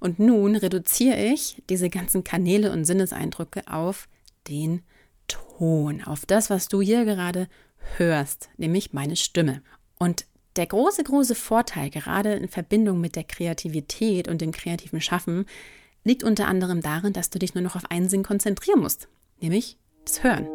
[0.00, 4.08] Und nun reduziere ich diese ganzen Kanäle und Sinneseindrücke auf
[4.46, 4.82] den
[5.26, 7.48] Ton, auf das, was du hier gerade
[7.96, 9.62] hörst, nämlich meine Stimme.
[9.98, 10.26] Und
[10.56, 15.46] der große, große Vorteil, gerade in Verbindung mit der Kreativität und dem kreativen Schaffen,
[16.04, 19.08] liegt unter anderem darin, dass du dich nur noch auf einen Sinn konzentrieren musst,
[19.40, 20.48] nämlich das Hören.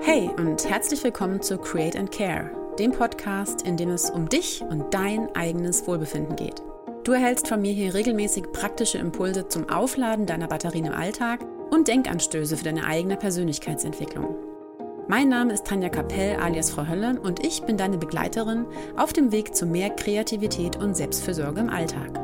[0.00, 4.62] Hey und herzlich willkommen zu Create and Care, dem Podcast, in dem es um dich
[4.62, 6.62] und dein eigenes Wohlbefinden geht.
[7.04, 11.86] Du erhältst von mir hier regelmäßig praktische Impulse zum Aufladen deiner Batterien im Alltag und
[11.86, 14.34] Denkanstöße für deine eigene Persönlichkeitsentwicklung.
[15.06, 18.64] Mein Name ist Tanja Kapell alias Frau Hölle und ich bin deine Begleiterin
[18.96, 22.18] auf dem Weg zu mehr Kreativität und Selbstfürsorge im Alltag.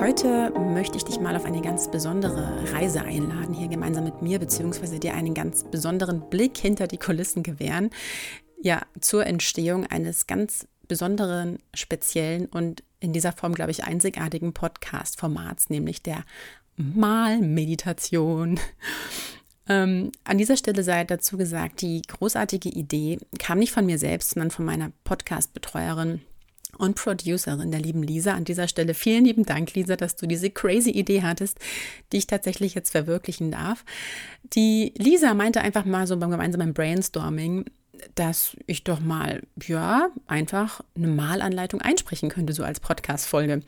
[0.00, 4.40] Heute möchte ich dich mal auf eine ganz besondere Reise einladen, hier gemeinsam mit mir,
[4.40, 7.90] beziehungsweise dir einen ganz besonderen Blick hinter die Kulissen gewähren.
[8.60, 15.70] Ja, zur Entstehung eines ganz besonderen, speziellen und in dieser Form, glaube ich, einzigartigen Podcast-Formats,
[15.70, 16.24] nämlich der
[16.76, 18.58] Malmeditation.
[19.70, 24.30] Ähm, an dieser Stelle sei dazu gesagt, die großartige Idee kam nicht von mir selbst,
[24.30, 26.22] sondern von meiner Podcast-Betreuerin
[26.78, 28.32] und Producerin, der lieben Lisa.
[28.32, 31.58] An dieser Stelle vielen lieben Dank, Lisa, dass du diese crazy Idee hattest,
[32.12, 33.84] die ich tatsächlich jetzt verwirklichen darf.
[34.54, 37.66] Die Lisa meinte einfach mal so beim gemeinsamen Brainstorming,
[38.14, 43.62] dass ich doch mal, ja, einfach eine Malanleitung einsprechen könnte, so als Podcast-Folge.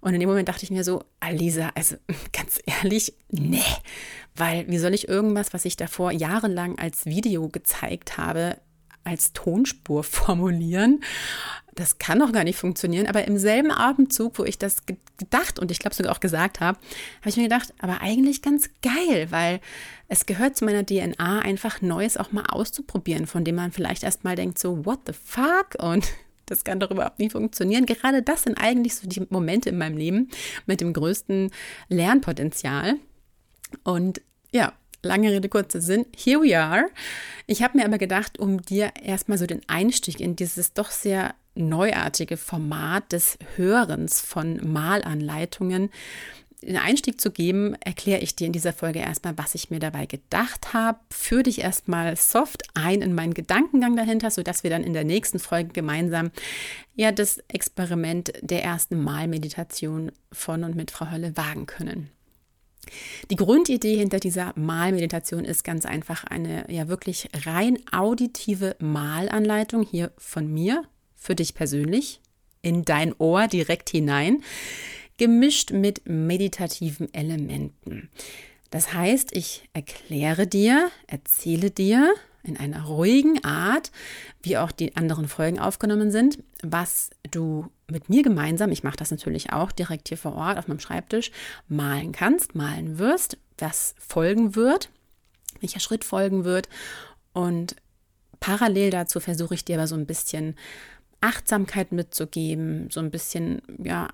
[0.00, 1.96] Und in dem Moment dachte ich mir so, Alisa, also
[2.32, 3.60] ganz ehrlich, nee,
[4.34, 8.58] weil wie soll ich irgendwas, was ich davor jahrelang als Video gezeigt habe,
[9.06, 11.00] als Tonspur formulieren?
[11.74, 13.06] Das kann doch gar nicht funktionieren.
[13.06, 14.78] Aber im selben Abendzug, wo ich das
[15.18, 16.78] gedacht und ich glaube sogar auch gesagt habe,
[17.20, 19.60] habe ich mir gedacht, aber eigentlich ganz geil, weil
[20.08, 24.24] es gehört zu meiner DNA einfach Neues auch mal auszuprobieren, von dem man vielleicht erst
[24.24, 25.74] mal denkt, so, what the fuck?
[25.78, 26.08] Und
[26.46, 27.84] das kann doch überhaupt nicht funktionieren.
[27.84, 30.30] Gerade das sind eigentlich so die Momente in meinem Leben
[30.64, 31.50] mit dem größten
[31.88, 32.94] Lernpotenzial.
[33.84, 34.72] Und ja,
[35.06, 36.06] lange Rede, kurzer Sinn.
[36.16, 36.86] Here we are.
[37.46, 41.34] Ich habe mir aber gedacht, um dir erstmal so den Einstieg in dieses doch sehr
[41.54, 45.90] neuartige Format des Hörens von Malanleitungen
[46.62, 50.06] den Einstieg zu geben, erkläre ich dir in dieser Folge erstmal, was ich mir dabei
[50.06, 50.98] gedacht habe.
[51.10, 55.38] Führe dich erstmal soft ein in meinen Gedankengang dahinter, sodass wir dann in der nächsten
[55.38, 56.30] Folge gemeinsam
[56.94, 62.10] ja das Experiment der ersten Malmeditation von und mit Frau Hölle wagen können.
[63.30, 70.12] Die Grundidee hinter dieser Malmeditation ist ganz einfach eine ja wirklich rein auditive Malanleitung hier
[70.18, 72.20] von mir für dich persönlich
[72.62, 74.42] in dein Ohr direkt hinein
[75.18, 78.10] gemischt mit meditativen Elementen.
[78.70, 82.12] Das heißt, ich erkläre dir, erzähle dir
[82.46, 83.90] in einer ruhigen Art,
[84.42, 89.10] wie auch die anderen Folgen aufgenommen sind, was du mit mir gemeinsam, ich mache das
[89.10, 91.30] natürlich auch direkt hier vor Ort auf meinem Schreibtisch,
[91.68, 94.90] malen kannst, malen wirst, was folgen wird,
[95.60, 96.68] welcher Schritt folgen wird.
[97.32, 97.76] Und
[98.40, 100.56] parallel dazu versuche ich dir aber so ein bisschen
[101.20, 104.08] Achtsamkeit mitzugeben, so ein bisschen ja,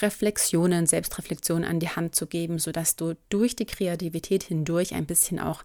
[0.00, 5.38] Reflexionen, Selbstreflexion an die Hand zu geben, sodass du durch die Kreativität hindurch ein bisschen
[5.38, 5.62] auch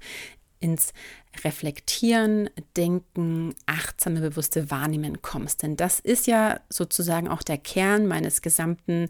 [0.59, 0.93] ins
[1.43, 5.63] Reflektieren, Denken, achtsame, bewusste Wahrnehmen kommst.
[5.63, 9.09] Denn das ist ja sozusagen auch der Kern meines gesamten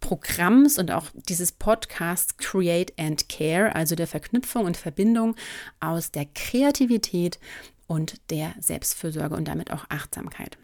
[0.00, 5.36] Programms und auch dieses Podcasts Create and Care, also der Verknüpfung und Verbindung
[5.80, 7.38] aus der Kreativität
[7.86, 10.58] und der Selbstfürsorge und damit auch Achtsamkeit.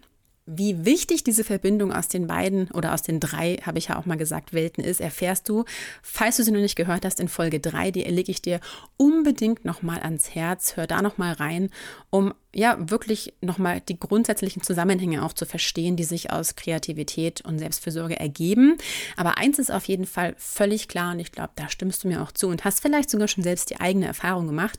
[0.50, 4.06] Wie wichtig diese Verbindung aus den beiden oder aus den drei, habe ich ja auch
[4.06, 5.66] mal gesagt, Welten ist, erfährst du,
[6.02, 8.60] falls du sie noch nicht gehört hast, in Folge 3, die lege ich dir
[8.96, 10.76] unbedingt nochmal ans Herz.
[10.76, 11.68] Hör da nochmal rein,
[12.08, 17.58] um ja wirklich nochmal die grundsätzlichen Zusammenhänge auch zu verstehen, die sich aus Kreativität und
[17.58, 18.78] Selbstfürsorge ergeben.
[19.18, 22.22] Aber eins ist auf jeden Fall völlig klar und ich glaube, da stimmst du mir
[22.22, 24.78] auch zu und hast vielleicht sogar schon selbst die eigene Erfahrung gemacht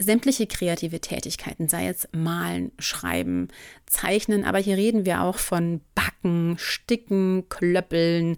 [0.00, 3.48] sämtliche kreative Tätigkeiten, sei es malen, schreiben,
[3.86, 8.36] zeichnen, aber hier reden wir auch von Backen, Sticken, Klöppeln,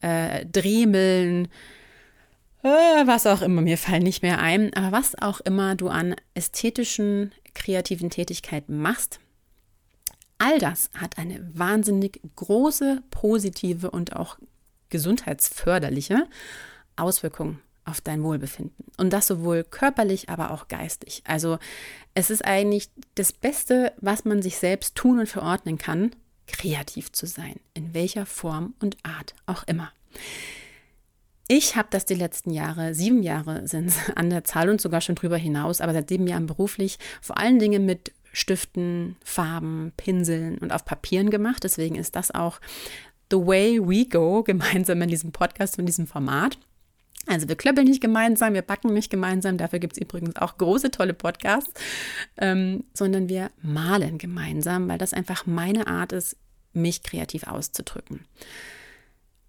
[0.00, 1.48] äh, Dremeln,
[2.62, 6.14] äh, was auch immer, mir fallen nicht mehr ein, aber was auch immer du an
[6.34, 9.18] ästhetischen, kreativen Tätigkeiten machst,
[10.36, 14.38] all das hat eine wahnsinnig große, positive und auch
[14.90, 16.26] gesundheitsförderliche
[16.96, 17.58] Auswirkung
[17.88, 18.84] auf dein Wohlbefinden.
[18.96, 21.22] Und das sowohl körperlich, aber auch geistig.
[21.26, 21.58] Also
[22.14, 26.12] es ist eigentlich das Beste, was man sich selbst tun und verordnen kann,
[26.46, 29.92] kreativ zu sein, in welcher Form und Art auch immer.
[31.46, 35.00] Ich habe das die letzten Jahre, sieben Jahre sind es an der Zahl und sogar
[35.00, 40.58] schon drüber hinaus, aber seit sieben Jahren beruflich, vor allen Dingen mit Stiften, Farben, Pinseln
[40.58, 41.64] und auf Papieren gemacht.
[41.64, 42.60] Deswegen ist das auch
[43.30, 46.58] the way we go gemeinsam in diesem Podcast und diesem Format.
[47.28, 50.90] Also wir klöppeln nicht gemeinsam, wir backen nicht gemeinsam, dafür gibt es übrigens auch große,
[50.90, 51.72] tolle Podcasts,
[52.38, 56.36] ähm, sondern wir malen gemeinsam, weil das einfach meine Art ist,
[56.72, 58.24] mich kreativ auszudrücken.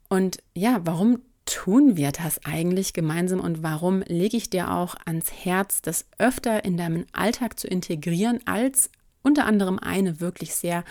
[0.10, 5.32] Und ja, warum tun wir das eigentlich gemeinsam und warum lege ich dir auch ans
[5.32, 8.92] Herz, das öfter in deinem Alltag zu integrieren, als
[9.24, 10.84] unter anderem eine wirklich sehr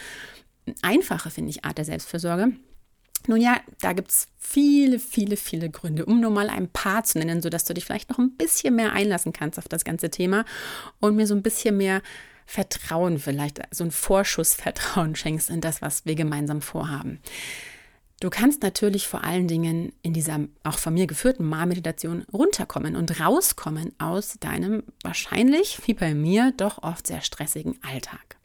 [0.83, 2.53] einfache, finde ich, Art der Selbstfürsorge?
[3.27, 7.19] Nun ja, da gibt es viele, viele, viele Gründe, um nur mal ein paar zu
[7.19, 10.45] nennen, sodass du dich vielleicht noch ein bisschen mehr einlassen kannst auf das ganze Thema
[11.01, 12.03] und mir so ein bisschen mehr
[12.47, 17.21] Vertrauen, vielleicht so ein Vorschussvertrauen schenkst in das, was wir gemeinsam vorhaben.
[18.21, 23.21] Du kannst natürlich vor allen Dingen in dieser auch von mir geführten Malmeditation runterkommen und
[23.21, 28.37] rauskommen aus deinem wahrscheinlich, wie bei mir, doch oft sehr stressigen Alltag.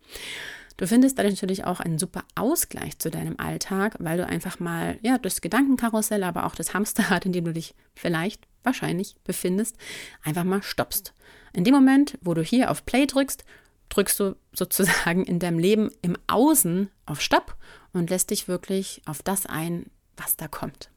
[0.78, 4.98] Du findest dadurch natürlich auch einen super Ausgleich zu deinem Alltag, weil du einfach mal,
[5.02, 9.78] ja, das Gedankenkarussell, aber auch das Hamsterrad, in dem du dich vielleicht, wahrscheinlich befindest,
[10.24, 11.14] einfach mal stoppst.
[11.54, 13.46] In dem Moment, wo du hier auf Play drückst,
[13.90, 17.56] drückst du sozusagen in deinem Leben im Außen auf Stopp
[17.92, 19.86] und lässt dich wirklich auf das ein,
[20.18, 20.90] was da kommt.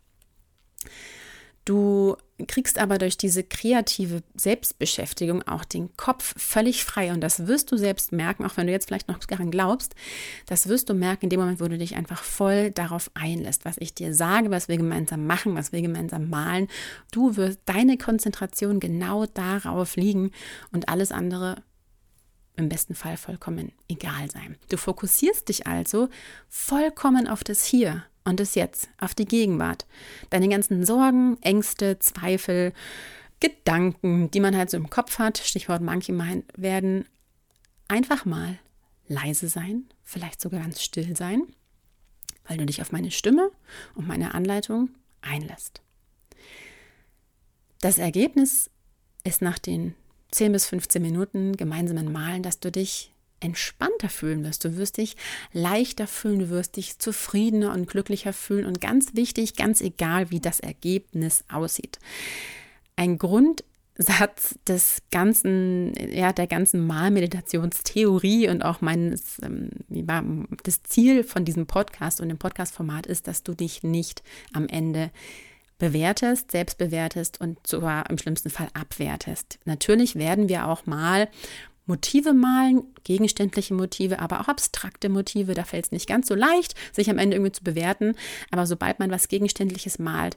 [1.67, 2.17] Du
[2.47, 7.77] kriegst aber durch diese kreative Selbstbeschäftigung auch den Kopf völlig frei und das wirst du
[7.77, 9.97] selbst merken, auch wenn du jetzt vielleicht noch daran glaubst,
[10.47, 13.79] das wirst du merken in dem Moment, wo du dich einfach voll darauf einlässt, was
[13.79, 16.69] ich dir sage, was wir gemeinsam machen, was wir gemeinsam malen.
[17.11, 20.31] Du wirst deine Konzentration genau darauf liegen
[20.71, 21.65] und alles andere
[22.57, 24.57] im besten Fall vollkommen egal sein.
[24.69, 26.09] Du fokussierst dich also
[26.49, 29.87] vollkommen auf das Hier und das Jetzt, auf die Gegenwart.
[30.31, 32.73] Deine ganzen Sorgen, Ängste, Zweifel,
[33.41, 37.07] Gedanken, die man halt so im Kopf hat, Stichwort Monkey Mind, werden
[37.89, 38.59] einfach mal
[39.09, 41.43] leise sein, vielleicht sogar ganz still sein,
[42.47, 43.51] weil du dich auf meine Stimme
[43.95, 44.91] und meine Anleitung
[45.21, 45.83] einlässt.
[47.81, 48.71] Das Ergebnis
[49.23, 49.95] ist nach den
[50.33, 54.65] 10 bis 15 Minuten gemeinsamen Malen, dass du dich entspannter fühlen wirst.
[54.65, 55.17] Du wirst dich
[55.53, 60.41] leichter fühlen, du wirst dich zufriedener und glücklicher fühlen und ganz wichtig, ganz egal, wie
[60.41, 61.99] das Ergebnis aussieht.
[62.97, 71.45] Ein Grundsatz des ganzen, ja, der ganzen Malmeditationstheorie und auch meines, ähm, das Ziel von
[71.45, 74.23] diesem Podcast und dem Podcast-Format ist, dass du dich nicht
[74.53, 75.11] am Ende
[75.79, 79.59] bewertest, selbst bewertest und sogar im schlimmsten Fall abwertest.
[79.67, 81.29] Natürlich werden wir auch mal
[81.87, 85.55] Motive malen, gegenständliche Motive, aber auch abstrakte Motive.
[85.55, 88.15] Da fällt es nicht ganz so leicht, sich am Ende irgendwie zu bewerten.
[88.51, 90.37] Aber sobald man was Gegenständliches malt,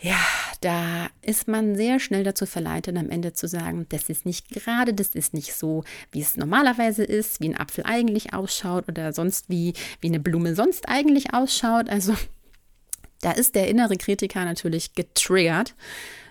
[0.00, 0.18] ja,
[0.60, 4.94] da ist man sehr schnell dazu verleitet, am Ende zu sagen, das ist nicht gerade,
[4.94, 5.82] das ist nicht so,
[6.12, 10.54] wie es normalerweise ist, wie ein Apfel eigentlich ausschaut oder sonst wie, wie eine Blume
[10.54, 11.88] sonst eigentlich ausschaut.
[11.88, 12.14] Also
[13.22, 15.74] da ist der innere Kritiker natürlich getriggert,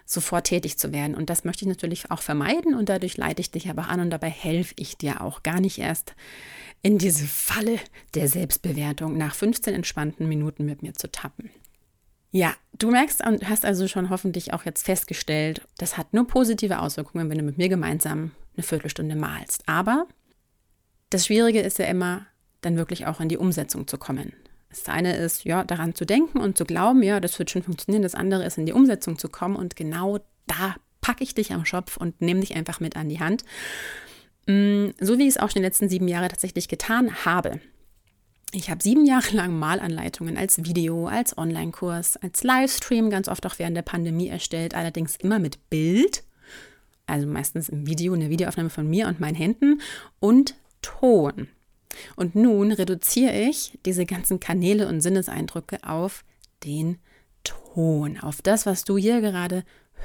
[0.07, 1.15] sofort tätig zu werden.
[1.15, 4.09] Und das möchte ich natürlich auch vermeiden und dadurch leite ich dich aber an und
[4.09, 6.15] dabei helfe ich dir auch gar nicht erst
[6.81, 7.77] in diese Falle
[8.15, 11.49] der Selbstbewertung nach 15 entspannten Minuten mit mir zu tappen.
[12.31, 16.79] Ja, du merkst und hast also schon hoffentlich auch jetzt festgestellt, das hat nur positive
[16.79, 19.63] Auswirkungen, wenn du mit mir gemeinsam eine Viertelstunde malst.
[19.65, 20.07] Aber
[21.09, 22.27] das Schwierige ist ja immer,
[22.61, 24.33] dann wirklich auch in die Umsetzung zu kommen.
[24.69, 28.03] Das eine ist, ja, daran zu denken und zu glauben, ja, das wird schon funktionieren.
[28.03, 29.55] Das andere ist, in die Umsetzung zu kommen.
[29.55, 33.19] Und genau da packe ich dich am Schopf und nehme dich einfach mit an die
[33.19, 33.43] Hand.
[34.45, 37.59] Mm, so wie ich es auch schon die letzten sieben Jahre tatsächlich getan habe.
[38.53, 43.59] Ich habe sieben Jahre lang Malanleitungen als Video, als Online-Kurs, als Livestream, ganz oft auch
[43.59, 46.23] während der Pandemie erstellt, allerdings immer mit Bild,
[47.07, 49.81] also meistens im Video, eine Videoaufnahme von mir und meinen Händen
[50.19, 51.49] und Ton.
[52.15, 56.23] Und nun reduziere ich diese ganzen Kanäle und Sinneseindrücke auf
[56.63, 56.97] den
[57.43, 59.63] Ton, auf das, was du hier gerade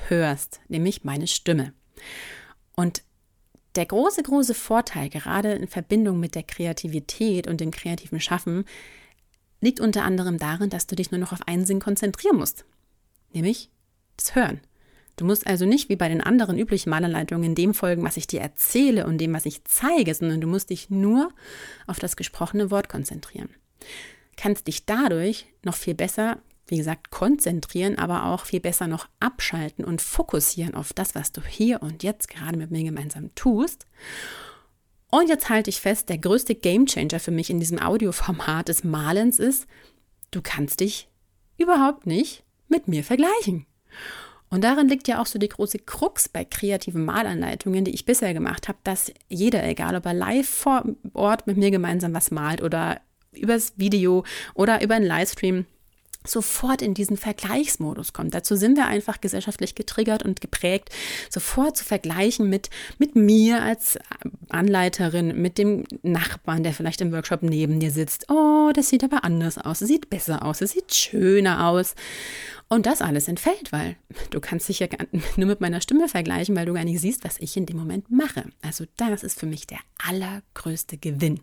[0.08, 1.72] hörst, nämlich meine Stimme.
[2.76, 3.02] Und
[3.74, 8.64] der große, große Vorteil, gerade in Verbindung mit der Kreativität und dem kreativen Schaffen,
[9.60, 12.64] liegt unter anderem darin, dass du dich nur noch auf einen Sinn konzentrieren musst,
[13.32, 13.70] nämlich
[14.16, 14.60] das Hören.
[15.16, 18.40] Du musst also nicht wie bei den anderen üblichen Malanleitungen dem folgen, was ich dir
[18.40, 21.30] erzähle und dem, was ich zeige, sondern du musst dich nur
[21.86, 23.50] auf das gesprochene Wort konzentrieren.
[24.36, 29.84] Kannst dich dadurch noch viel besser, wie gesagt, konzentrieren, aber auch viel besser noch abschalten
[29.84, 33.86] und fokussieren auf das, was du hier und jetzt gerade mit mir gemeinsam tust.
[35.10, 39.38] Und jetzt halte ich fest, der größte Gamechanger für mich in diesem Audioformat des Malens
[39.38, 39.66] ist,
[40.30, 41.10] du kannst dich
[41.58, 43.66] überhaupt nicht mit mir vergleichen.
[44.52, 48.34] Und darin liegt ja auch so die große Krux bei kreativen Malanleitungen, die ich bisher
[48.34, 52.62] gemacht habe, dass jeder, egal ob er live vor Ort mit mir gemeinsam was malt
[52.62, 53.00] oder
[53.32, 55.64] übers Video oder über einen Livestream,
[56.26, 58.34] sofort in diesen Vergleichsmodus kommt.
[58.34, 60.90] Dazu sind wir einfach gesellschaftlich getriggert und geprägt,
[61.30, 63.98] sofort zu vergleichen mit, mit mir als
[64.48, 68.26] Anleiterin, mit dem Nachbarn, der vielleicht im Workshop neben dir sitzt.
[68.30, 71.94] Oh, das sieht aber anders aus, es sieht besser aus, es sieht schöner aus.
[72.68, 73.96] Und das alles entfällt, weil
[74.30, 74.86] du kannst dich ja
[75.36, 78.10] nur mit meiner Stimme vergleichen, weil du gar nicht siehst, was ich in dem Moment
[78.10, 78.44] mache.
[78.62, 81.40] Also das ist für mich der allergrößte Gewinn.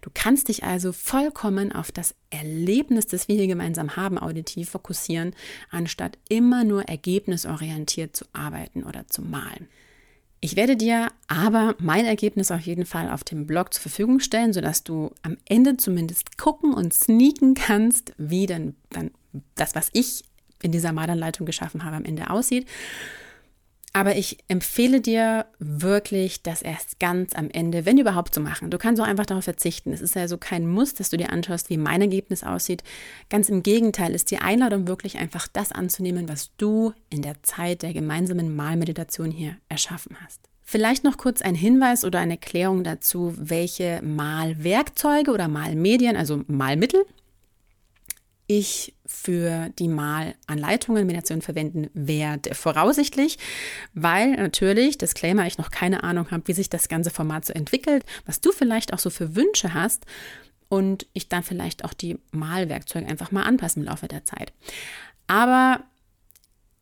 [0.00, 5.34] Du kannst dich also vollkommen auf das Erlebnis, das wir hier gemeinsam haben, auditiv fokussieren,
[5.70, 9.68] anstatt immer nur ergebnisorientiert zu arbeiten oder zu malen.
[10.40, 14.52] Ich werde dir aber mein Ergebnis auf jeden Fall auf dem Blog zur Verfügung stellen,
[14.52, 19.10] sodass du am Ende zumindest gucken und sneaken kannst, wie denn dann
[19.56, 20.22] das, was ich
[20.62, 22.68] in dieser Malanleitung geschaffen habe, am Ende aussieht.
[23.98, 28.70] Aber ich empfehle dir wirklich, das erst ganz am Ende, wenn überhaupt, zu machen.
[28.70, 29.92] Du kannst auch einfach darauf verzichten.
[29.92, 32.84] Es ist also kein Muss, dass du dir anschaust, wie mein Ergebnis aussieht.
[33.28, 37.82] Ganz im Gegenteil ist die Einladung wirklich einfach das anzunehmen, was du in der Zeit
[37.82, 40.42] der gemeinsamen Malmeditation hier erschaffen hast.
[40.62, 47.04] Vielleicht noch kurz ein Hinweis oder eine Erklärung dazu, welche Malwerkzeuge oder Malmedien, also Malmittel,
[48.48, 52.54] ich für die Malanleitungen Meditation verwenden werde.
[52.54, 53.38] Voraussichtlich,
[53.94, 58.04] weil natürlich, Disclaimer, ich noch keine Ahnung habe, wie sich das ganze Format so entwickelt,
[58.26, 60.06] was du vielleicht auch so für Wünsche hast
[60.68, 64.52] und ich dann vielleicht auch die Malwerkzeuge einfach mal anpassen im Laufe der Zeit.
[65.26, 65.84] Aber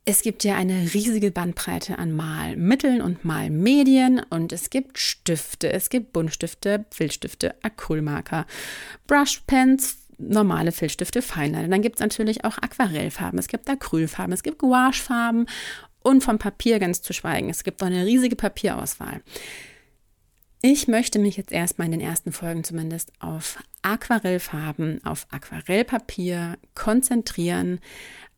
[0.05, 5.91] es gibt ja eine riesige Bandbreite an Malmitteln und Malmedien und es gibt Stifte, es
[5.91, 8.47] gibt Buntstifte, Filzstifte, Acrylmarker,
[9.09, 11.69] Brushpens, normale Filzstifte, Feinliner.
[11.69, 15.47] Dann gibt es natürlich auch Aquarellfarben, es gibt Acrylfarben, es gibt Gouachefarben
[16.03, 17.51] und vom Papier ganz zu schweigen.
[17.51, 19.23] Es gibt auch eine riesige Papierauswahl.
[20.63, 27.81] Ich möchte mich jetzt erstmal in den ersten Folgen zumindest auf Aquarellfarben, auf Aquarellpapier konzentrieren,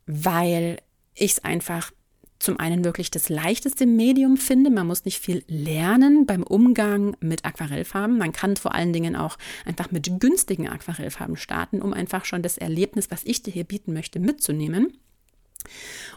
[0.07, 0.79] weil
[1.15, 1.93] ich es einfach
[2.39, 4.71] zum einen wirklich das leichteste Medium finde.
[4.71, 8.17] Man muss nicht viel lernen beim Umgang mit Aquarellfarben.
[8.17, 12.59] Man kann vor allen Dingen auch einfach mit günstigen Aquarellfarben starten, um einfach schon das
[12.59, 14.93] Erlebnis, was ich dir hier bieten möchte, mitzunehmen.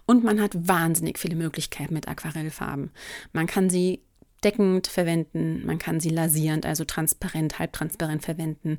[0.05, 2.91] Und man hat wahnsinnig viele Möglichkeiten mit Aquarellfarben.
[3.33, 4.01] Man kann sie
[4.43, 8.77] deckend verwenden, man kann sie lasierend, also transparent, halbtransparent verwenden,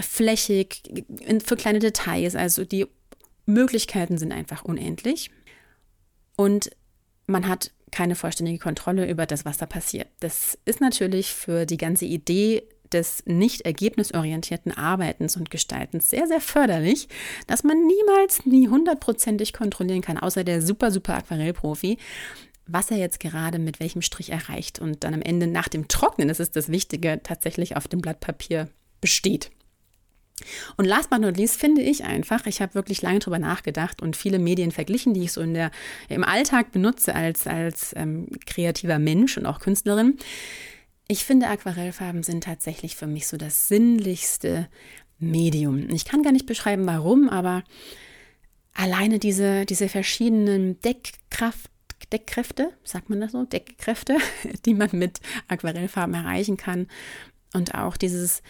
[0.00, 0.82] flächig,
[1.44, 2.86] für kleine Details, also die
[3.46, 5.30] Möglichkeiten sind einfach unendlich.
[6.36, 6.70] Und
[7.26, 10.08] man hat keine vollständige Kontrolle über das, was da passiert.
[10.20, 16.40] Das ist natürlich für die ganze Idee des nicht ergebnisorientierten Arbeitens und Gestaltens sehr, sehr
[16.40, 17.08] förderlich,
[17.46, 21.98] dass man niemals nie hundertprozentig kontrollieren kann, außer der super, super Aquarellprofi,
[22.66, 26.28] was er jetzt gerade mit welchem Strich erreicht und dann am Ende nach dem Trocknen,
[26.28, 28.68] das ist das Wichtige, tatsächlich auf dem Blatt Papier
[29.00, 29.50] besteht.
[30.76, 34.16] Und last but not least finde ich einfach, ich habe wirklich lange drüber nachgedacht und
[34.16, 35.70] viele Medien verglichen, die ich so in der,
[36.08, 40.18] im Alltag benutze als, als ähm, kreativer Mensch und auch Künstlerin.
[41.06, 44.68] Ich finde, Aquarellfarben sind tatsächlich für mich so das sinnlichste
[45.18, 45.88] Medium.
[45.90, 47.62] Ich kann gar nicht beschreiben, warum, aber
[48.74, 51.70] alleine diese, diese verschiedenen Deckkraft,
[52.12, 54.16] Deckkräfte, sagt man das so, Deckkräfte,
[54.66, 56.88] die man mit Aquarellfarben erreichen kann
[57.52, 58.42] und auch dieses,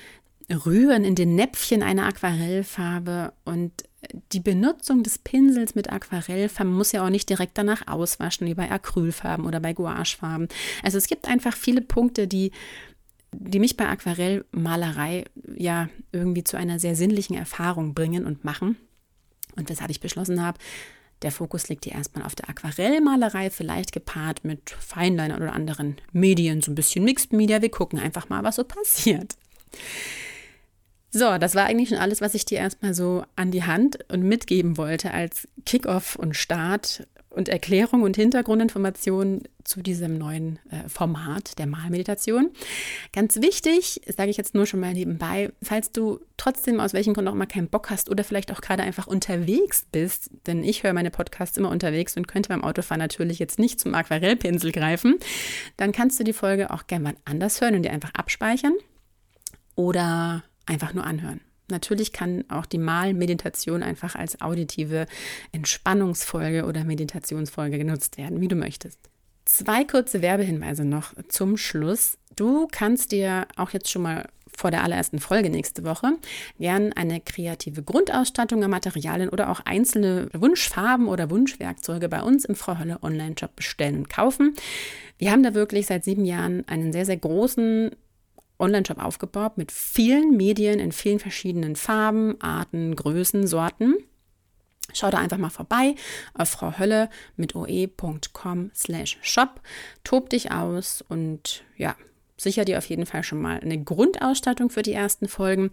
[0.50, 3.72] Rühren in den Näpfchen einer Aquarellfarbe und
[4.32, 8.70] die Benutzung des Pinsels mit Aquarellfarben muss ja auch nicht direkt danach auswaschen, wie bei
[8.70, 10.48] Acrylfarben oder bei Gouachefarben.
[10.82, 12.52] Also es gibt einfach viele Punkte, die,
[13.32, 15.24] die mich bei Aquarellmalerei
[15.56, 18.76] ja irgendwie zu einer sehr sinnlichen Erfahrung bringen und machen.
[19.56, 20.58] Und weshalb ich beschlossen habe,
[21.22, 26.60] der Fokus liegt hier erstmal auf der Aquarellmalerei, vielleicht gepaart mit Feinliner oder anderen Medien,
[26.60, 27.62] so ein bisschen Mixed Media.
[27.62, 29.36] Wir gucken einfach mal, was so passiert.
[31.16, 34.24] So, das war eigentlich schon alles, was ich dir erstmal so an die Hand und
[34.24, 41.56] mitgeben wollte als Kickoff und Start und Erklärung und Hintergrundinformation zu diesem neuen äh, Format
[41.60, 42.50] der Malmeditation.
[43.12, 47.28] Ganz wichtig, sage ich jetzt nur schon mal nebenbei, falls du trotzdem aus welchem Grund
[47.28, 50.94] auch immer keinen Bock hast oder vielleicht auch gerade einfach unterwegs bist, denn ich höre
[50.94, 55.20] meine Podcasts immer unterwegs und könnte beim Autofahren natürlich jetzt nicht zum Aquarellpinsel greifen,
[55.76, 58.74] dann kannst du die Folge auch gerne mal anders hören und dir einfach abspeichern
[59.76, 61.40] oder einfach nur anhören.
[61.70, 65.06] Natürlich kann auch die Malmeditation einfach als auditive
[65.52, 68.98] Entspannungsfolge oder Meditationsfolge genutzt werden, wie du möchtest.
[69.46, 72.18] Zwei kurze Werbehinweise noch zum Schluss.
[72.36, 76.12] Du kannst dir auch jetzt schon mal vor der allerersten Folge nächste Woche
[76.58, 82.54] gern eine kreative Grundausstattung an Materialien oder auch einzelne Wunschfarben oder Wunschwerkzeuge bei uns im
[82.54, 84.54] Frau Holle Online-Shop bestellen und kaufen.
[85.18, 87.90] Wir haben da wirklich seit sieben Jahren einen sehr, sehr großen
[88.64, 93.96] Online-Shop aufgebaut mit vielen Medien in vielen verschiedenen Farben, Arten, Größen, Sorten.
[94.92, 95.94] Schau da einfach mal vorbei
[96.34, 99.60] auf Frau Hölle mit oe.com slash shop.
[100.04, 101.96] Tob dich aus und ja,
[102.36, 105.70] sicher dir auf jeden Fall schon mal eine Grundausstattung für die ersten Folgen.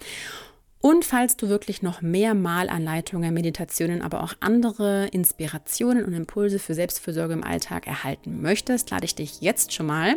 [0.82, 6.74] Und falls du wirklich noch mehr Malanleitungen, Meditationen, aber auch andere Inspirationen und Impulse für
[6.74, 10.16] Selbstfürsorge im Alltag erhalten möchtest, lade ich dich jetzt schon mal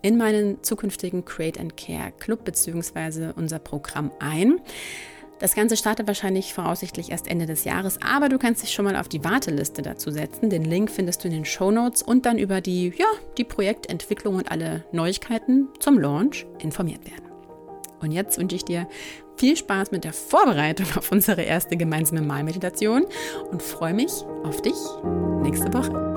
[0.00, 3.32] in meinen zukünftigen Create and Care Club bzw.
[3.36, 4.58] unser Programm ein.
[5.38, 8.96] Das Ganze startet wahrscheinlich voraussichtlich erst Ende des Jahres, aber du kannst dich schon mal
[8.96, 10.48] auf die Warteliste dazu setzen.
[10.48, 13.04] Den Link findest du in den Show Notes und dann über die, ja,
[13.36, 17.25] die Projektentwicklung und alle Neuigkeiten zum Launch informiert werden.
[18.00, 18.86] Und jetzt wünsche ich dir
[19.36, 23.06] viel Spaß mit der Vorbereitung auf unsere erste gemeinsame Malmeditation
[23.50, 24.12] und freue mich
[24.44, 24.76] auf dich
[25.42, 26.15] nächste Woche.